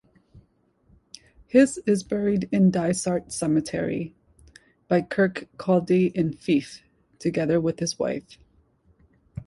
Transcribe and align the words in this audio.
His 1.45 1.77
is 1.85 2.01
buried 2.01 2.49
in 2.51 2.71
Dysart 2.71 3.31
Cemetery, 3.31 4.15
by 4.87 5.03
Kirkcaldy 5.03 6.11
in 6.13 6.33
Fife, 6.33 6.81
together 7.19 7.61
with 7.61 7.77
his 7.79 7.99
wife. 7.99 8.39